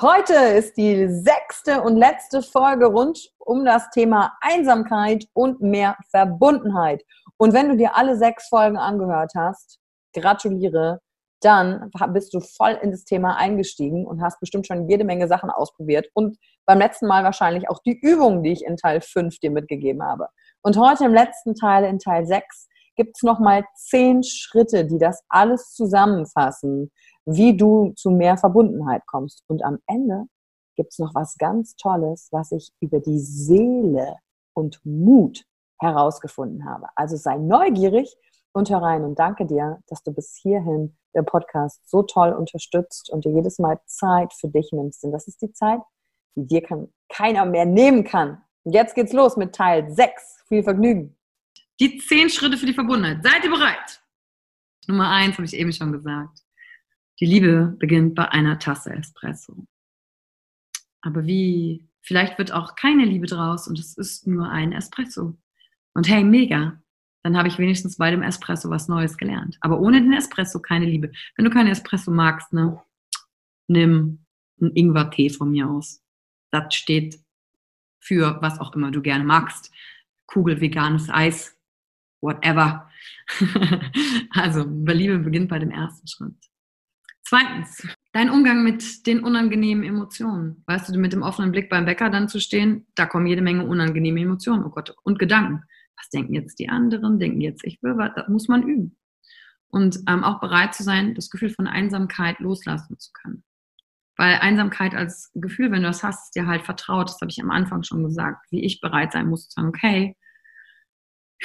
Heute 0.00 0.34
ist 0.34 0.76
die 0.76 1.06
sechste 1.08 1.82
und 1.82 1.96
letzte 1.96 2.42
Folge 2.42 2.86
rund 2.86 3.30
um 3.38 3.64
das 3.64 3.90
Thema 3.90 4.32
Einsamkeit 4.40 5.26
und 5.34 5.60
mehr 5.60 5.96
Verbundenheit. 6.10 7.04
Und 7.36 7.52
wenn 7.52 7.68
du 7.68 7.76
dir 7.76 7.94
alle 7.94 8.16
sechs 8.16 8.48
Folgen 8.48 8.76
angehört 8.76 9.32
hast, 9.36 9.78
gratuliere, 10.12 11.00
dann 11.42 11.90
bist 12.08 12.34
du 12.34 12.40
voll 12.40 12.78
in 12.82 12.90
das 12.90 13.04
Thema 13.04 13.36
eingestiegen 13.36 14.04
und 14.06 14.20
hast 14.20 14.40
bestimmt 14.40 14.66
schon 14.66 14.88
jede 14.88 15.04
Menge 15.04 15.28
Sachen 15.28 15.50
ausprobiert 15.50 16.08
und 16.14 16.38
beim 16.66 16.78
letzten 16.78 17.06
Mal 17.06 17.22
wahrscheinlich 17.22 17.68
auch 17.68 17.78
die 17.84 17.98
Übungen, 18.00 18.42
die 18.42 18.52
ich 18.52 18.64
in 18.64 18.76
Teil 18.76 19.00
5 19.00 19.38
dir 19.38 19.50
mitgegeben 19.50 20.02
habe. 20.02 20.28
Und 20.62 20.76
heute 20.76 21.04
im 21.04 21.14
letzten 21.14 21.54
Teil, 21.54 21.84
in 21.84 21.98
Teil 21.98 22.26
6, 22.26 22.68
gibt 22.96 23.16
es 23.16 23.22
nochmal 23.22 23.64
zehn 23.74 24.22
Schritte, 24.22 24.86
die 24.86 24.98
das 24.98 25.22
alles 25.28 25.74
zusammenfassen, 25.74 26.90
wie 27.26 27.56
du 27.56 27.92
zu 27.96 28.10
mehr 28.10 28.36
Verbundenheit 28.36 29.02
kommst. 29.06 29.44
Und 29.46 29.64
am 29.64 29.78
Ende 29.86 30.24
gibt 30.76 30.92
es 30.92 30.98
noch 30.98 31.14
was 31.14 31.36
ganz 31.38 31.76
Tolles, 31.76 32.28
was 32.30 32.52
ich 32.52 32.70
über 32.80 33.00
die 33.00 33.18
Seele 33.18 34.16
und 34.54 34.80
Mut 34.84 35.44
herausgefunden 35.80 36.64
habe. 36.64 36.86
Also 36.96 37.16
sei 37.16 37.36
neugierig 37.38 38.14
und 38.52 38.70
hör 38.70 38.82
rein 38.82 39.04
und 39.04 39.18
danke 39.18 39.46
dir, 39.46 39.80
dass 39.88 40.02
du 40.02 40.12
bis 40.12 40.38
hierhin 40.40 40.96
den 41.14 41.24
Podcast 41.24 41.88
so 41.88 42.02
toll 42.02 42.32
unterstützt 42.32 43.10
und 43.10 43.24
dir 43.24 43.32
jedes 43.32 43.58
Mal 43.58 43.80
Zeit 43.86 44.32
für 44.32 44.48
dich 44.48 44.70
nimmst. 44.72 45.02
Denn 45.02 45.12
das 45.12 45.28
ist 45.28 45.42
die 45.42 45.52
Zeit, 45.52 45.80
die 46.36 46.46
dir 46.46 46.62
kann, 46.62 46.92
keiner 47.08 47.44
mehr 47.44 47.66
nehmen 47.66 48.04
kann. 48.04 48.42
Und 48.64 48.72
jetzt 48.72 48.94
geht's 48.94 49.12
los 49.12 49.36
mit 49.36 49.54
Teil 49.54 49.90
6. 49.90 50.44
Viel 50.48 50.62
Vergnügen. 50.62 51.16
Die 51.80 51.98
zehn 51.98 52.30
Schritte 52.30 52.56
für 52.56 52.66
die 52.66 52.74
Verbundenheit. 52.74 53.18
Seid 53.22 53.44
ihr 53.44 53.50
bereit? 53.50 54.02
Nummer 54.86 55.10
eins 55.10 55.34
habe 55.34 55.44
ich 55.44 55.54
eben 55.54 55.72
schon 55.72 55.92
gesagt. 55.92 56.43
Die 57.24 57.30
Liebe 57.30 57.74
beginnt 57.78 58.14
bei 58.14 58.28
einer 58.28 58.58
Tasse 58.58 58.92
Espresso. 58.92 59.66
Aber 61.00 61.24
wie, 61.24 61.88
vielleicht 62.02 62.36
wird 62.36 62.52
auch 62.52 62.74
keine 62.74 63.06
Liebe 63.06 63.26
draus 63.26 63.66
und 63.66 63.78
es 63.78 63.96
ist 63.96 64.26
nur 64.26 64.50
ein 64.50 64.72
Espresso. 64.72 65.34
Und 65.94 66.06
hey, 66.06 66.22
mega. 66.22 66.82
Dann 67.22 67.38
habe 67.38 67.48
ich 67.48 67.56
wenigstens 67.56 67.96
bei 67.96 68.10
dem 68.10 68.20
Espresso 68.20 68.68
was 68.68 68.88
Neues 68.88 69.16
gelernt. 69.16 69.56
Aber 69.62 69.80
ohne 69.80 70.02
den 70.02 70.12
Espresso 70.12 70.60
keine 70.60 70.84
Liebe. 70.84 71.12
Wenn 71.34 71.46
du 71.46 71.50
keinen 71.50 71.68
Espresso 71.68 72.10
magst, 72.10 72.52
ne, 72.52 72.78
nimm 73.68 74.26
einen 74.60 74.76
Ingwer-Tee 74.76 75.30
von 75.30 75.50
mir 75.50 75.70
aus. 75.70 76.02
Das 76.50 76.74
steht 76.74 77.18
für 78.00 78.36
was 78.42 78.60
auch 78.60 78.74
immer 78.74 78.90
du 78.90 79.00
gerne 79.00 79.24
magst. 79.24 79.72
Kugel 80.26 80.60
veganes 80.60 81.08
Eis, 81.08 81.56
whatever. 82.20 82.90
also, 84.32 84.64
Liebe 84.64 85.20
beginnt 85.20 85.48
bei 85.48 85.58
dem 85.58 85.70
ersten 85.70 86.06
Schritt. 86.06 86.36
Zweitens, 87.26 87.88
dein 88.12 88.28
Umgang 88.28 88.62
mit 88.62 89.06
den 89.06 89.24
unangenehmen 89.24 89.82
Emotionen. 89.82 90.62
Weißt 90.66 90.88
du, 90.88 90.98
mit 90.98 91.14
dem 91.14 91.22
offenen 91.22 91.52
Blick 91.52 91.70
beim 91.70 91.86
Bäcker 91.86 92.10
dann 92.10 92.28
zu 92.28 92.38
stehen, 92.38 92.86
da 92.94 93.06
kommen 93.06 93.26
jede 93.26 93.40
Menge 93.40 93.64
unangenehme 93.64 94.20
Emotionen, 94.20 94.64
oh 94.64 94.70
Gott, 94.70 94.94
und 95.04 95.18
Gedanken. 95.18 95.62
Was 95.96 96.10
denken 96.10 96.34
jetzt 96.34 96.58
die 96.58 96.68
anderen? 96.68 97.18
Denken 97.18 97.40
jetzt 97.40 97.64
ich 97.64 97.82
will 97.82 97.96
was? 97.96 98.10
Das 98.14 98.28
muss 98.28 98.48
man 98.48 98.62
üben. 98.62 98.96
Und 99.68 99.98
ähm, 100.06 100.22
auch 100.22 100.38
bereit 100.40 100.74
zu 100.74 100.82
sein, 100.82 101.14
das 101.14 101.30
Gefühl 101.30 101.50
von 101.50 101.66
Einsamkeit 101.66 102.38
loslassen 102.40 102.98
zu 102.98 103.10
können. 103.12 103.42
Weil 104.16 104.36
Einsamkeit 104.36 104.94
als 104.94 105.30
Gefühl, 105.34 105.72
wenn 105.72 105.82
du 105.82 105.88
das 105.88 106.04
hast, 106.04 106.26
ist 106.26 106.36
dir 106.36 106.46
halt 106.46 106.62
vertraut. 106.62 107.08
Das 107.08 107.20
habe 107.20 107.30
ich 107.30 107.42
am 107.42 107.50
Anfang 107.50 107.82
schon 107.82 108.04
gesagt, 108.04 108.46
wie 108.50 108.64
ich 108.64 108.80
bereit 108.80 109.12
sein 109.12 109.28
muss 109.28 109.48
zu 109.48 109.54
sagen, 109.54 109.68
okay, 109.68 110.16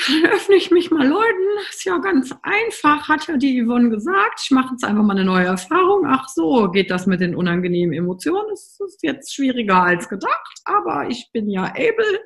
dann 0.08 0.32
öffne 0.32 0.56
ich 0.56 0.72
mich 0.72 0.92
mal 0.92 1.08
Leuten. 1.08 1.68
Ist 1.70 1.86
ja 1.86 1.98
ganz 1.98 2.34
einfach, 2.44 3.08
hat 3.08 3.28
ja 3.28 3.38
die 3.38 3.64
Yvonne 3.64 3.90
gesagt. 3.90 4.42
Ich 4.44 4.52
mache 4.52 4.72
jetzt 4.72 4.84
einfach 4.84 5.04
mal 5.04 5.16
eine 5.16 5.26
neue 5.26 5.46
Erfahrung. 5.46 6.06
Ach 6.08 6.28
so, 6.30 6.70
geht 6.72 6.90
das 6.90 7.06
mit 7.06 7.22
den 7.22 7.36
unangenehmen 7.36 7.94
Emotionen? 7.94 8.50
Das 8.50 8.80
ist 8.80 9.04
jetzt 9.04 9.34
schwieriger 9.34 9.84
als 9.84 10.08
gedacht, 10.08 10.62
aber 10.66 11.10
ich 11.10 11.30
bin 11.34 11.50
ja 11.50 11.66
able. 11.66 12.20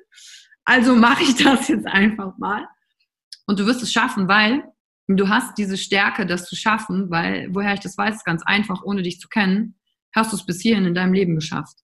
Also 0.66 0.96
mache 0.96 1.24
ich 1.24 1.36
das 1.36 1.68
jetzt 1.68 1.88
einfach 1.88 2.38
mal. 2.38 2.68
Und 3.46 3.60
du 3.60 3.66
wirst 3.66 3.84
es 3.84 3.92
schaffen, 3.92 4.28
weil 4.28 4.64
du 5.08 5.28
hast 5.28 5.58
diese 5.58 5.78
Stärke, 5.78 6.26
das 6.26 6.46
zu 6.46 6.56
schaffen, 6.56 7.10
weil, 7.10 7.54
woher 7.54 7.74
ich 7.74 7.82
das 7.82 7.98
weiß, 7.98 8.18
ist 8.18 8.26
ganz 8.26 8.44
einfach, 8.46 8.84
ohne 8.84 9.02
dich 9.02 9.20
zu 9.20 9.28
kennen, 9.28 9.80
hast 10.16 10.32
du 10.32 10.38
es 10.38 10.46
bis 10.46 10.62
hierhin 10.62 10.86
in 10.86 10.96
deinem 10.96 11.14
Leben 11.14 11.36
geschafft. 11.36 11.80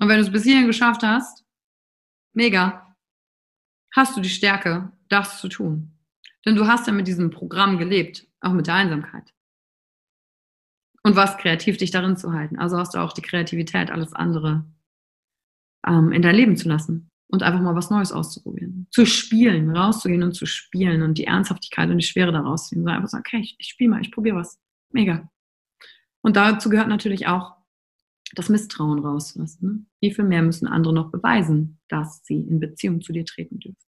Und 0.00 0.08
wenn 0.08 0.18
du 0.18 0.24
es 0.24 0.32
bis 0.32 0.44
hierhin 0.44 0.66
geschafft 0.66 1.02
hast, 1.02 1.44
mega, 2.32 2.93
hast 3.94 4.16
du 4.16 4.20
die 4.20 4.28
Stärke, 4.28 4.92
das 5.08 5.40
zu 5.40 5.48
tun. 5.48 5.92
Denn 6.44 6.56
du 6.56 6.66
hast 6.66 6.86
ja 6.86 6.92
mit 6.92 7.06
diesem 7.06 7.30
Programm 7.30 7.78
gelebt, 7.78 8.26
auch 8.40 8.52
mit 8.52 8.66
der 8.66 8.74
Einsamkeit. 8.74 9.32
Und 11.02 11.16
warst 11.16 11.38
kreativ, 11.38 11.76
dich 11.76 11.90
darin 11.90 12.16
zu 12.16 12.32
halten. 12.32 12.58
Also 12.58 12.76
hast 12.78 12.94
du 12.94 12.98
auch 12.98 13.12
die 13.12 13.22
Kreativität, 13.22 13.90
alles 13.90 14.12
andere 14.12 14.64
ähm, 15.86 16.12
in 16.12 16.22
dein 16.22 16.34
Leben 16.34 16.56
zu 16.56 16.68
lassen. 16.68 17.10
und 17.28 17.42
einfach 17.42 17.60
mal 17.60 17.74
was 17.74 17.90
Neues 17.90 18.12
auszuprobieren. 18.12 18.86
Zu 18.90 19.06
spielen, 19.06 19.74
rauszugehen 19.74 20.22
und 20.22 20.34
zu 20.34 20.46
spielen 20.46 21.02
und 21.02 21.18
die 21.18 21.24
Ernsthaftigkeit 21.24 21.90
und 21.90 21.98
die 21.98 22.06
Schwere 22.06 22.30
daraus 22.30 22.68
ziehen. 22.68 22.84
So 22.84 22.90
einfach 22.90 23.08
sagen, 23.08 23.24
okay, 23.26 23.40
ich, 23.40 23.56
ich 23.58 23.68
spiele 23.68 23.90
mal, 23.90 24.00
ich 24.02 24.12
probiere 24.12 24.36
was. 24.36 24.60
Mega. 24.92 25.28
Und 26.22 26.36
dazu 26.36 26.68
gehört 26.68 26.88
natürlich 26.88 27.26
auch 27.26 27.56
das 28.34 28.48
Misstrauen 28.48 28.98
rauslassen. 28.98 29.66
Ne? 29.66 29.86
Wie 30.00 30.14
viel 30.14 30.24
mehr 30.24 30.42
müssen 30.42 30.66
andere 30.66 30.92
noch 30.92 31.10
beweisen, 31.10 31.80
dass 31.88 32.24
sie 32.24 32.36
in 32.36 32.60
Beziehung 32.60 33.00
zu 33.00 33.12
dir 33.12 33.24
treten 33.24 33.58
dürfen? 33.58 33.78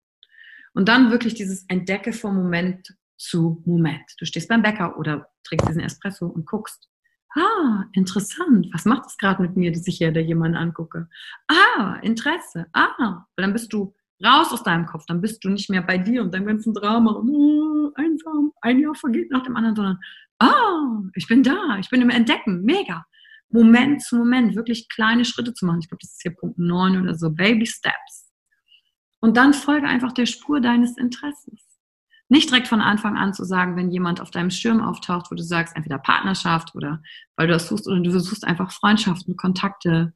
Und 0.75 0.89
dann 0.89 1.11
wirklich 1.11 1.35
dieses 1.35 1.65
Entdecke 1.69 2.13
vom 2.13 2.37
Moment 2.37 2.95
zu 3.17 3.63
Moment. 3.65 4.05
Du 4.19 4.27
stehst 4.27 4.49
beim 4.49 4.63
Bäcker 4.63 4.99
oder 4.99 5.31
trinkst 5.45 5.69
diesen 5.69 5.83
Espresso 5.83 6.27
und 6.27 6.47
guckst. 6.47 6.89
Ah, 7.35 7.85
interessant. 7.93 8.69
Was 8.73 8.85
macht 8.85 9.07
es 9.07 9.19
gerade 9.19 9.43
mit 9.43 9.57
mir, 9.57 9.73
dass 9.73 9.87
ich 9.87 9.99
hier 9.99 10.13
da 10.13 10.21
jemanden 10.21 10.57
angucke? 10.57 11.09
Ah, 11.49 11.99
Interesse. 12.03 12.67
Ah, 12.73 13.27
weil 13.37 13.45
dann 13.45 13.53
bist 13.53 13.73
du 13.73 13.95
raus 14.25 14.53
aus 14.53 14.63
deinem 14.63 14.87
Kopf. 14.87 15.05
Dann 15.07 15.21
bist 15.21 15.45
du 15.45 15.49
nicht 15.49 15.69
mehr 15.69 15.83
bei 15.83 15.99
dir 15.99 16.23
und 16.23 16.33
deinem 16.33 16.47
ganzen 16.47 16.73
Drama. 16.73 17.13
Oh, 17.13 17.91
einsam. 17.95 18.53
Ein 18.61 18.79
Jahr 18.79 18.95
vergeht 18.95 19.31
nach 19.31 19.43
dem 19.43 19.57
anderen, 19.57 19.77
sondern 19.77 19.99
ah, 20.39 21.03
ich 21.15 21.27
bin 21.27 21.43
da. 21.43 21.79
Ich 21.79 21.91
bin 21.91 22.03
im 22.03 22.11
Entdecken. 22.11 22.63
Mega. 22.63 23.05
Moment 23.51 24.03
zu 24.03 24.17
Moment 24.17 24.57
wirklich 24.57 24.89
kleine 24.89 25.25
Schritte 25.25 25.55
zu 25.55 25.67
machen. 25.67 25.81
Ich 25.81 25.89
glaube, 25.89 26.01
das 26.03 26.13
ist 26.13 26.23
hier 26.23 26.35
Punkt 26.35 26.59
9 26.59 27.01
oder 27.01 27.15
so. 27.15 27.31
Baby 27.31 27.67
Steps. 27.67 28.33
Und 29.21 29.37
dann 29.37 29.55
folge 29.55 29.87
einfach 29.87 30.13
der 30.13 30.27
Spur 30.27 30.61
deines 30.61 30.97
Interesses. 30.97 31.67
Nicht 32.29 32.51
direkt 32.51 32.67
von 32.67 32.81
Anfang 32.81 33.17
an 33.17 33.35
zu 33.35 33.45
sagen, 33.45 33.77
wenn 33.77 33.91
jemand 33.91 34.21
auf 34.21 34.31
deinem 34.31 34.51
Schirm 34.51 34.81
auftaucht, 34.81 35.31
wo 35.31 35.37
du 35.37 35.43
sagst, 35.45 35.77
entweder 35.77 35.99
Partnerschaft 35.99 36.75
oder 36.75 37.01
weil 37.37 37.47
du 37.47 37.53
das 37.53 37.69
suchst 37.69 37.87
oder 37.87 38.01
du 38.01 38.19
suchst 38.19 38.45
einfach 38.45 38.73
Freundschaften, 38.73 39.37
Kontakte. 39.37 40.13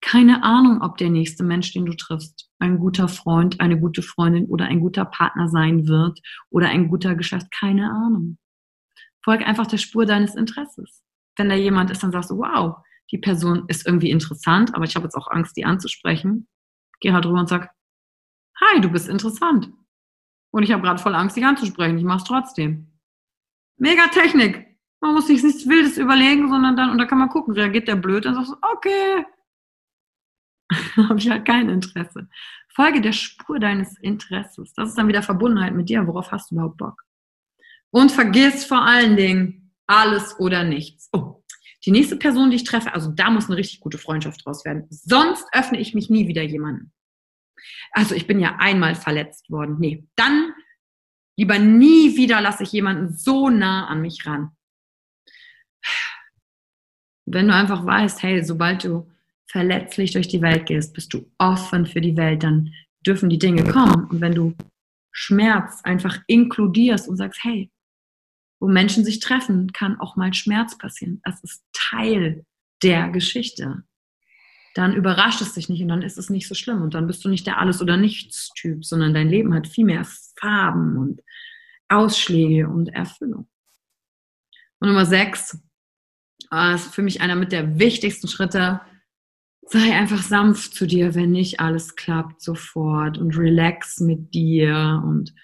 Keine 0.00 0.44
Ahnung, 0.44 0.82
ob 0.82 0.96
der 0.98 1.10
nächste 1.10 1.44
Mensch, 1.44 1.72
den 1.72 1.86
du 1.86 1.94
triffst, 1.94 2.48
ein 2.58 2.78
guter 2.78 3.08
Freund, 3.08 3.60
eine 3.60 3.78
gute 3.78 4.02
Freundin 4.02 4.46
oder 4.46 4.66
ein 4.66 4.80
guter 4.80 5.04
Partner 5.04 5.48
sein 5.48 5.86
wird 5.86 6.20
oder 6.50 6.68
ein 6.68 6.88
guter 6.88 7.14
Geschäft. 7.16 7.48
Keine 7.52 7.90
Ahnung. 7.90 8.38
Folge 9.24 9.46
einfach 9.46 9.66
der 9.66 9.78
Spur 9.78 10.06
deines 10.06 10.34
Interesses. 10.34 11.02
Wenn 11.36 11.48
da 11.48 11.54
jemand 11.54 11.90
ist, 11.90 12.02
dann 12.02 12.12
sagst 12.12 12.30
du, 12.30 12.38
wow, 12.38 12.76
die 13.10 13.18
Person 13.18 13.64
ist 13.68 13.86
irgendwie 13.86 14.10
interessant, 14.10 14.74
aber 14.74 14.84
ich 14.84 14.96
habe 14.96 15.04
jetzt 15.04 15.14
auch 15.14 15.28
Angst, 15.30 15.56
die 15.56 15.64
anzusprechen. 15.64 16.48
Geh 17.00 17.12
halt 17.12 17.24
drüber 17.24 17.40
und 17.40 17.48
sag, 17.48 17.70
hi, 18.60 18.80
du 18.80 18.90
bist 18.90 19.08
interessant. 19.08 19.70
Und 20.50 20.62
ich 20.62 20.72
habe 20.72 20.82
gerade 20.82 21.00
voll 21.00 21.14
Angst, 21.14 21.36
dich 21.36 21.44
anzusprechen. 21.44 21.98
Ich 21.98 22.04
mache 22.04 22.18
es 22.18 22.24
trotzdem. 22.24 22.92
Mega 23.76 24.06
Technik. 24.08 24.66
Man 25.00 25.14
muss 25.14 25.26
sich 25.26 25.42
nichts 25.42 25.68
Wildes 25.68 25.98
überlegen, 25.98 26.48
sondern 26.48 26.76
dann, 26.76 26.90
und 26.90 26.98
da 26.98 27.06
kann 27.06 27.18
man 27.18 27.28
gucken, 27.28 27.54
reagiert 27.54 27.88
der 27.88 27.96
blöd, 27.96 28.24
dann 28.24 28.34
sagst 28.34 28.52
du, 28.52 28.56
okay. 28.62 29.26
habe 30.96 31.18
ich 31.18 31.28
halt 31.28 31.44
kein 31.44 31.68
Interesse. 31.68 32.28
Folge 32.74 33.00
der 33.00 33.12
Spur 33.12 33.58
deines 33.58 33.98
Interesses. 33.98 34.72
Das 34.74 34.90
ist 34.90 34.98
dann 34.98 35.08
wieder 35.08 35.22
Verbundenheit 35.22 35.74
mit 35.74 35.88
dir. 35.88 36.06
Worauf 36.06 36.30
hast 36.30 36.50
du 36.50 36.54
überhaupt 36.54 36.78
Bock? 36.78 37.02
Und 37.90 38.12
vergiss 38.12 38.64
vor 38.64 38.82
allen 38.82 39.16
Dingen 39.16 39.61
alles 39.86 40.38
oder 40.38 40.64
nichts. 40.64 41.08
Oh, 41.12 41.42
die 41.84 41.90
nächste 41.90 42.16
Person, 42.16 42.50
die 42.50 42.56
ich 42.56 42.64
treffe, 42.64 42.94
also 42.94 43.10
da 43.10 43.30
muss 43.30 43.46
eine 43.46 43.56
richtig 43.56 43.80
gute 43.80 43.98
Freundschaft 43.98 44.44
draus 44.44 44.64
werden. 44.64 44.86
Sonst 44.90 45.46
öffne 45.52 45.80
ich 45.80 45.94
mich 45.94 46.10
nie 46.10 46.28
wieder 46.28 46.42
jemandem. 46.42 46.92
Also 47.92 48.14
ich 48.14 48.26
bin 48.26 48.40
ja 48.40 48.56
einmal 48.58 48.94
verletzt 48.94 49.50
worden. 49.50 49.76
Nee, 49.78 50.06
dann 50.16 50.52
lieber 51.36 51.58
nie 51.58 52.16
wieder 52.16 52.40
lasse 52.40 52.62
ich 52.62 52.72
jemanden 52.72 53.16
so 53.16 53.48
nah 53.48 53.86
an 53.86 54.00
mich 54.00 54.24
ran. 54.26 54.56
Wenn 57.26 57.48
du 57.48 57.54
einfach 57.54 57.84
weißt, 57.84 58.22
hey, 58.22 58.44
sobald 58.44 58.84
du 58.84 59.10
verletzlich 59.46 60.12
durch 60.12 60.28
die 60.28 60.42
Welt 60.42 60.66
gehst, 60.66 60.94
bist 60.94 61.12
du 61.12 61.30
offen 61.38 61.86
für 61.86 62.00
die 62.00 62.16
Welt, 62.16 62.42
dann 62.42 62.72
dürfen 63.06 63.28
die 63.28 63.38
Dinge 63.38 63.64
kommen. 63.64 64.06
Und 64.06 64.20
wenn 64.20 64.34
du 64.34 64.54
Schmerz 65.10 65.80
einfach 65.82 66.18
inkludierst 66.26 67.08
und 67.08 67.16
sagst, 67.16 67.42
hey, 67.44 67.70
wo 68.62 68.68
Menschen 68.68 69.04
sich 69.04 69.20
treffen, 69.20 69.72
kann 69.72 69.98
auch 70.00 70.16
mal 70.16 70.32
Schmerz 70.32 70.78
passieren. 70.78 71.20
Das 71.24 71.42
ist 71.42 71.64
Teil 71.72 72.46
der 72.82 73.10
Geschichte 73.10 73.84
dann 74.74 74.94
überrascht 74.94 75.40
es 75.42 75.54
dich 75.54 75.68
nicht 75.68 75.82
und 75.82 75.88
dann 75.88 76.02
ist 76.02 76.18
es 76.18 76.30
nicht 76.30 76.48
so 76.48 76.54
schlimm 76.54 76.82
und 76.82 76.94
dann 76.94 77.06
bist 77.06 77.24
du 77.24 77.28
nicht 77.28 77.46
der 77.46 77.58
Alles- 77.58 77.82
oder 77.82 77.96
Nichts-Typ, 77.96 78.84
sondern 78.84 79.12
dein 79.12 79.28
Leben 79.28 79.54
hat 79.54 79.68
viel 79.68 79.84
mehr 79.84 80.06
Farben 80.38 80.96
und 80.96 81.20
Ausschläge 81.88 82.68
und 82.68 82.88
Erfüllung. 82.88 83.48
Und 84.80 84.88
Nummer 84.88 85.04
sechs 85.04 85.58
äh, 86.50 86.74
ist 86.74 86.94
für 86.94 87.02
mich 87.02 87.20
einer 87.20 87.36
mit 87.36 87.52
der 87.52 87.78
wichtigsten 87.78 88.28
Schritte. 88.28 88.80
Sei 89.66 89.94
einfach 89.94 90.22
sanft 90.22 90.74
zu 90.74 90.86
dir, 90.86 91.14
wenn 91.14 91.30
nicht 91.32 91.60
alles 91.60 91.94
klappt 91.94 92.40
sofort 92.40 93.18
und 93.18 93.36
relax 93.36 94.00
mit 94.00 94.34
dir 94.34 95.02
und 95.04 95.34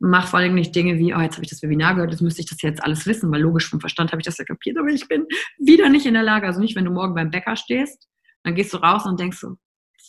mach 0.00 0.28
vor 0.28 0.38
allem 0.38 0.54
nicht 0.54 0.74
Dinge 0.74 0.98
wie, 0.98 1.14
oh, 1.14 1.20
jetzt 1.20 1.34
habe 1.34 1.44
ich 1.44 1.50
das 1.50 1.62
Webinar 1.62 1.94
gehört, 1.94 2.12
jetzt 2.12 2.20
müsste 2.20 2.40
ich 2.40 2.48
das 2.48 2.62
jetzt 2.62 2.82
alles 2.82 3.06
wissen, 3.06 3.30
weil 3.32 3.42
logisch 3.42 3.68
vom 3.68 3.80
Verstand 3.80 4.12
habe 4.12 4.20
ich 4.20 4.26
das 4.26 4.38
ja 4.38 4.44
kapiert, 4.44 4.78
aber 4.78 4.88
ich 4.88 5.08
bin 5.08 5.26
wieder 5.58 5.88
nicht 5.88 6.06
in 6.06 6.14
der 6.14 6.22
Lage. 6.22 6.46
Also 6.46 6.60
nicht, 6.60 6.76
wenn 6.76 6.84
du 6.84 6.90
morgen 6.90 7.14
beim 7.14 7.30
Bäcker 7.30 7.56
stehst 7.56 8.08
dann 8.44 8.54
gehst 8.54 8.72
du 8.72 8.78
raus 8.78 9.04
und 9.04 9.20
denkst 9.20 9.38
so, 9.38 9.56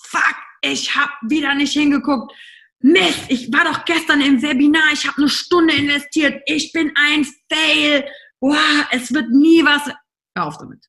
fuck, 0.04 0.36
ich 0.62 0.96
hab 0.96 1.10
wieder 1.30 1.56
nicht 1.56 1.74
hingeguckt. 1.74 2.34
Mist, 2.82 3.26
ich 3.28 3.52
war 3.52 3.66
doch 3.66 3.84
gestern 3.86 4.22
im 4.22 4.42
Webinar, 4.42 4.94
ich 4.94 5.06
habe 5.06 5.18
eine 5.18 5.30
Stunde 5.30 5.74
investiert, 5.74 6.42
ich 6.46 6.72
bin 6.72 6.94
ein 6.96 7.26
Fail. 7.52 8.06
Wow, 8.40 8.88
es 8.92 9.14
wird 9.14 9.30
nie 9.32 9.66
was. 9.66 9.88
Hör 10.36 10.46
auf 10.46 10.58
damit. 10.58 10.86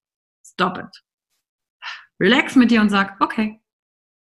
Stop 0.46 0.78
it. 0.78 1.02
Relax 2.20 2.54
mit 2.54 2.70
dir 2.70 2.80
und 2.80 2.90
sag, 2.90 3.20
okay, 3.20 3.60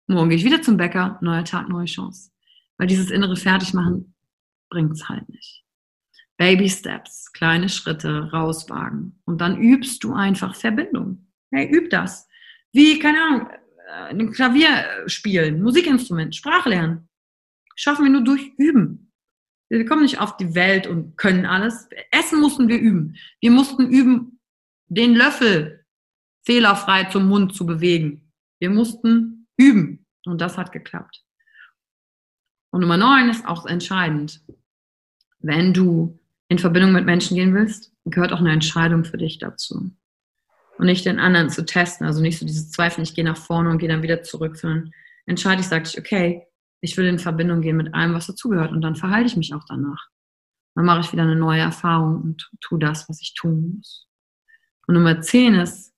morgen 0.07 0.29
gehe 0.29 0.37
ich 0.37 0.45
wieder 0.45 0.61
zum 0.61 0.77
Bäcker, 0.77 1.17
neuer 1.21 1.43
Tag, 1.43 1.67
neue 1.67 1.85
Chance. 1.85 2.31
Weil 2.77 2.87
dieses 2.87 3.09
innere 3.09 3.35
Fertigmachen 3.35 4.15
bringt's 4.69 5.07
halt 5.07 5.27
nicht. 5.29 5.63
Baby 6.37 6.69
Steps, 6.69 7.31
kleine 7.33 7.67
Schritte 7.67 8.31
rauswagen. 8.31 9.19
Und 9.25 9.41
dann 9.41 9.59
übst 9.59 10.03
du 10.03 10.13
einfach 10.13 10.55
Verbindung. 10.55 11.27
Hey, 11.51 11.67
üb 11.69 11.89
das. 11.89 12.27
Wie, 12.71 12.99
keine 12.99 13.21
Ahnung, 13.21 13.49
äh, 13.87 14.09
ein 14.09 14.31
Klavier 14.31 14.85
spielen, 15.07 15.61
Musikinstrument, 15.61 16.35
Sprache 16.35 16.69
lernen. 16.69 17.09
Schaffen 17.75 18.05
wir 18.05 18.11
nur 18.11 18.23
durch 18.23 18.51
Üben. 18.57 19.11
Wir 19.69 19.85
kommen 19.85 20.03
nicht 20.03 20.19
auf 20.19 20.37
die 20.37 20.55
Welt 20.55 20.87
und 20.87 21.17
können 21.17 21.45
alles. 21.45 21.89
Essen 22.11 22.39
mussten 22.39 22.67
wir 22.67 22.79
üben. 22.79 23.17
Wir 23.41 23.51
mussten 23.51 23.89
üben, 23.89 24.39
den 24.87 25.13
Löffel 25.13 25.85
fehlerfrei 26.45 27.05
zum 27.05 27.27
Mund 27.27 27.53
zu 27.53 27.65
bewegen. 27.65 28.31
Wir 28.59 28.69
mussten 28.69 29.47
üben. 29.57 30.05
Und 30.25 30.39
das 30.39 30.57
hat 30.57 30.71
geklappt. 30.71 31.23
Und 32.71 32.81
Nummer 32.81 32.97
neun 32.97 33.29
ist 33.29 33.45
auch 33.45 33.65
entscheidend. 33.65 34.41
Wenn 35.39 35.73
du 35.73 36.19
in 36.49 36.59
Verbindung 36.59 36.93
mit 36.93 37.05
Menschen 37.05 37.35
gehen 37.35 37.53
willst, 37.53 37.91
gehört 38.05 38.33
auch 38.33 38.39
eine 38.39 38.51
Entscheidung 38.51 39.03
für 39.03 39.17
dich 39.17 39.37
dazu 39.39 39.91
und 40.77 40.85
nicht 40.85 41.05
den 41.05 41.19
anderen 41.19 41.49
zu 41.49 41.65
testen. 41.65 42.05
Also 42.05 42.21
nicht 42.21 42.39
so 42.39 42.45
dieses 42.45 42.71
Zweifeln, 42.71 43.03
ich 43.03 43.15
gehe 43.15 43.25
nach 43.25 43.37
vorne 43.37 43.69
und 43.69 43.79
gehe 43.79 43.89
dann 43.89 44.03
wieder 44.03 44.23
zurück, 44.23 44.57
sondern 44.57 44.91
entscheide 45.25 45.61
ich, 45.61 45.67
sage 45.67 45.85
ich, 45.87 45.97
okay, 45.97 46.47
ich 46.81 46.95
will 46.97 47.05
in 47.05 47.19
Verbindung 47.19 47.61
gehen 47.61 47.77
mit 47.77 47.93
allem, 47.93 48.13
was 48.13 48.27
dazugehört 48.27 48.71
und 48.71 48.81
dann 48.81 48.95
verhalte 48.95 49.27
ich 49.27 49.37
mich 49.37 49.53
auch 49.53 49.65
danach. 49.67 50.07
Dann 50.75 50.85
mache 50.85 50.99
ich 51.01 51.11
wieder 51.11 51.23
eine 51.23 51.35
neue 51.35 51.61
Erfahrung 51.61 52.21
und 52.21 52.51
tue 52.61 52.79
das, 52.79 53.09
was 53.09 53.21
ich 53.21 53.33
tun 53.33 53.75
muss. 53.77 54.07
Und 54.85 54.93
Nummer 54.93 55.21
zehn 55.21 55.55
ist, 55.55 55.93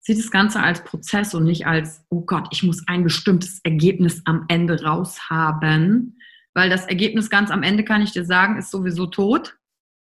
sieh 0.00 0.14
das 0.14 0.30
Ganze 0.30 0.62
als 0.62 0.84
Prozess 0.84 1.34
und 1.34 1.44
nicht 1.44 1.66
als, 1.66 2.04
oh 2.10 2.20
Gott, 2.20 2.48
ich 2.50 2.62
muss 2.62 2.86
ein 2.86 3.02
bestimmtes 3.02 3.60
Ergebnis 3.64 4.22
am 4.24 4.44
Ende 4.48 4.82
raushaben, 4.82 6.18
weil 6.60 6.68
das 6.68 6.84
Ergebnis 6.84 7.30
ganz 7.30 7.50
am 7.50 7.62
Ende, 7.62 7.84
kann 7.84 8.02
ich 8.02 8.12
dir 8.12 8.26
sagen, 8.26 8.58
ist 8.58 8.70
sowieso 8.70 9.06
tot. 9.06 9.56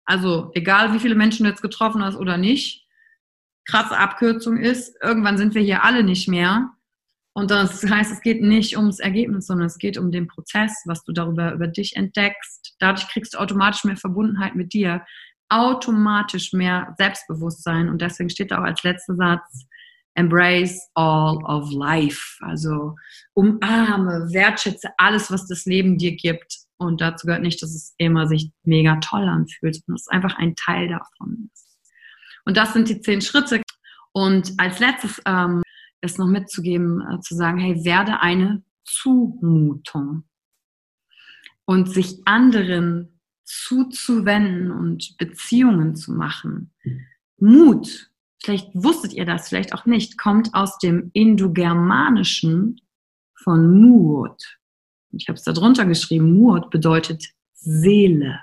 Also 0.04 0.52
egal, 0.54 0.94
wie 0.94 1.00
viele 1.00 1.16
Menschen 1.16 1.42
du 1.42 1.50
jetzt 1.50 1.62
getroffen 1.62 2.04
hast 2.04 2.14
oder 2.14 2.36
nicht, 2.36 2.86
krasse 3.66 3.98
Abkürzung 3.98 4.58
ist, 4.58 4.94
irgendwann 5.02 5.36
sind 5.36 5.56
wir 5.56 5.62
hier 5.62 5.82
alle 5.82 6.04
nicht 6.04 6.28
mehr. 6.28 6.70
Und 7.32 7.50
das 7.50 7.82
heißt, 7.82 8.12
es 8.12 8.20
geht 8.20 8.40
nicht 8.40 8.76
ums 8.76 9.00
Ergebnis, 9.00 9.48
sondern 9.48 9.66
es 9.66 9.78
geht 9.78 9.98
um 9.98 10.12
den 10.12 10.28
Prozess, 10.28 10.84
was 10.84 11.02
du 11.02 11.10
darüber 11.12 11.52
über 11.52 11.66
dich 11.66 11.96
entdeckst. 11.96 12.76
Dadurch 12.78 13.08
kriegst 13.08 13.34
du 13.34 13.38
automatisch 13.38 13.82
mehr 13.82 13.96
Verbundenheit 13.96 14.54
mit 14.54 14.74
dir, 14.74 15.04
automatisch 15.48 16.52
mehr 16.52 16.94
Selbstbewusstsein. 16.98 17.88
Und 17.88 18.00
deswegen 18.00 18.30
steht 18.30 18.52
da 18.52 18.60
auch 18.60 18.64
als 18.64 18.84
letzter 18.84 19.16
Satz, 19.16 19.66
embrace 20.14 20.80
all 20.94 21.42
of 21.44 21.70
life. 21.72 22.36
Also 22.40 22.96
umarme, 23.34 24.32
wertschätze 24.32 24.90
alles, 24.98 25.30
was 25.30 25.46
das 25.46 25.64
Leben 25.64 25.98
dir 25.98 26.16
gibt. 26.16 26.58
Und 26.76 27.00
dazu 27.00 27.26
gehört 27.26 27.42
nicht, 27.42 27.62
dass 27.62 27.74
es 27.74 27.94
immer 27.98 28.26
sich 28.26 28.50
mega 28.64 28.96
toll 28.96 29.28
anfühlt, 29.28 29.76
sondern 29.76 29.96
es 29.96 30.02
ist 30.02 30.12
einfach 30.12 30.36
ein 30.36 30.54
Teil 30.56 30.88
davon 30.88 31.50
ist. 31.52 31.78
Und 32.44 32.56
das 32.56 32.72
sind 32.72 32.88
die 32.88 33.00
zehn 33.00 33.22
Schritte. 33.22 33.62
Und 34.12 34.52
als 34.58 34.78
letztes 34.78 35.20
ähm, 35.26 35.62
ist 36.00 36.18
noch 36.18 36.26
mitzugeben, 36.26 37.00
äh, 37.00 37.20
zu 37.20 37.34
sagen, 37.34 37.58
hey, 37.58 37.84
werde 37.84 38.20
eine 38.20 38.62
Zumutung. 38.84 40.24
Und 41.64 41.90
sich 41.90 42.20
anderen 42.26 43.20
zuzuwenden 43.44 44.70
und 44.70 45.16
Beziehungen 45.18 45.96
zu 45.96 46.12
machen. 46.12 46.72
Mut, 47.38 48.10
vielleicht 48.44 48.70
wusstet 48.74 49.14
ihr 49.14 49.24
das, 49.24 49.48
vielleicht 49.48 49.72
auch 49.72 49.86
nicht, 49.86 50.18
kommt 50.18 50.54
aus 50.54 50.78
dem 50.78 51.10
Indogermanischen 51.14 52.80
von 53.42 53.80
Mut. 53.80 54.58
Ich 55.12 55.28
habe 55.28 55.38
es 55.38 55.44
da 55.44 55.52
drunter 55.52 55.86
geschrieben. 55.86 56.36
Mut 56.36 56.70
bedeutet 56.70 57.24
Seele. 57.52 58.40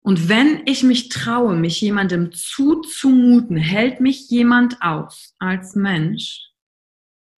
Und 0.00 0.28
wenn 0.28 0.62
ich 0.66 0.82
mich 0.82 1.08
traue, 1.08 1.56
mich 1.56 1.80
jemandem 1.80 2.32
zuzumuten, 2.32 3.56
hält 3.56 4.00
mich 4.00 4.30
jemand 4.30 4.80
aus 4.80 5.34
als 5.38 5.74
Mensch, 5.74 6.52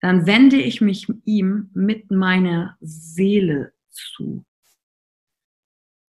dann 0.01 0.27
wende 0.27 0.57
ich 0.57 0.81
mich 0.81 1.09
ihm 1.25 1.71
mit 1.73 2.11
meiner 2.11 2.77
Seele 2.81 3.73
zu. 3.91 4.45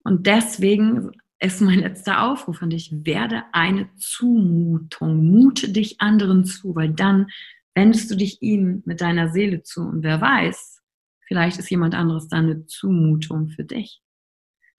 Und 0.03 0.27
deswegen 0.27 1.11
ist 1.39 1.61
mein 1.61 1.79
letzter 1.79 2.23
Aufruf 2.23 2.61
an 2.61 2.69
dich, 2.69 2.91
werde 2.91 3.43
eine 3.53 3.89
Zumutung, 3.95 5.25
mute 5.25 5.69
dich 5.69 6.01
anderen 6.01 6.45
zu, 6.45 6.75
weil 6.75 6.89
dann 6.89 7.27
wendest 7.75 8.11
du 8.11 8.15
dich 8.15 8.41
ihnen 8.41 8.83
mit 8.85 9.01
deiner 9.01 9.29
Seele 9.29 9.63
zu. 9.63 9.81
Und 9.81 10.03
wer 10.03 10.19
weiß, 10.19 10.81
vielleicht 11.27 11.59
ist 11.59 11.69
jemand 11.69 11.95
anderes 11.95 12.27
dann 12.27 12.45
eine 12.45 12.65
Zumutung 12.65 13.49
für 13.49 13.63
dich. 13.63 14.01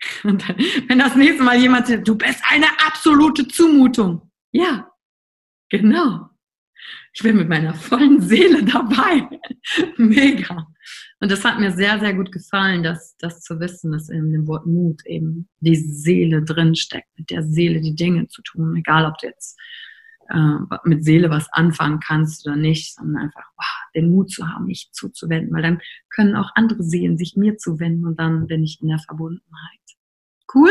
Und 0.24 0.48
dann, 0.48 0.56
wenn 0.88 0.98
das 0.98 1.16
nächste 1.16 1.42
Mal 1.42 1.58
jemand 1.58 1.86
sagt, 1.86 2.06
du 2.06 2.16
bist 2.16 2.42
eine 2.50 2.66
absolute 2.86 3.48
Zumutung. 3.48 4.30
Ja, 4.52 4.90
genau. 5.70 6.28
Ich 7.12 7.22
bin 7.22 7.36
mit 7.36 7.48
meiner 7.48 7.74
vollen 7.74 8.20
Seele 8.20 8.64
dabei. 8.72 9.28
Mega. 9.96 10.66
Und 11.20 11.30
das 11.30 11.44
hat 11.44 11.58
mir 11.58 11.72
sehr, 11.72 11.98
sehr 12.00 12.14
gut 12.14 12.32
gefallen, 12.32 12.82
dass 12.82 13.16
das 13.18 13.40
zu 13.40 13.60
wissen, 13.60 13.92
dass 13.92 14.08
in 14.08 14.32
dem 14.32 14.46
Wort 14.46 14.66
Mut 14.66 15.04
eben 15.06 15.48
die 15.60 15.76
Seele 15.76 16.42
drinsteckt, 16.42 17.08
mit 17.16 17.30
der 17.30 17.42
Seele 17.42 17.80
die 17.80 17.94
Dinge 17.94 18.28
zu 18.28 18.42
tun, 18.42 18.76
egal 18.76 19.04
ob 19.06 19.18
du 19.18 19.26
jetzt 19.26 19.58
äh, 20.30 20.78
mit 20.84 21.04
Seele 21.04 21.28
was 21.28 21.52
anfangen 21.52 22.00
kannst 22.00 22.46
oder 22.46 22.56
nicht, 22.56 22.94
sondern 22.94 23.24
einfach 23.24 23.44
wow, 23.56 23.90
den 23.94 24.10
Mut 24.10 24.30
zu 24.30 24.48
haben, 24.48 24.66
mich 24.66 24.90
zuzuwenden, 24.92 25.52
weil 25.52 25.62
dann 25.62 25.80
können 26.08 26.36
auch 26.36 26.50
andere 26.54 26.82
Seelen 26.82 27.18
sich 27.18 27.36
mir 27.36 27.58
zuwenden 27.58 28.06
und 28.06 28.18
dann 28.18 28.46
bin 28.46 28.62
ich 28.62 28.80
in 28.80 28.88
der 28.88 29.00
Verbundenheit. 29.00 29.80
Cool? 30.54 30.70